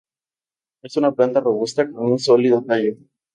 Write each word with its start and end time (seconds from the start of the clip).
Es 0.81 0.97
una 0.97 1.11
planta 1.11 1.41
robusta 1.41 1.85
con 1.87 2.11
un 2.13 2.17
sólido 2.17 2.63
tallo. 2.63 2.95